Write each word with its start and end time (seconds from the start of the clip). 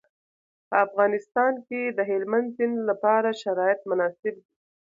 په 0.69 0.75
افغانستان 0.85 1.53
کې 1.67 1.81
د 1.97 1.99
هلمند 2.09 2.47
سیند 2.55 2.77
لپاره 2.89 3.29
شرایط 3.41 3.81
مناسب 3.89 4.35
دي. 4.43 4.49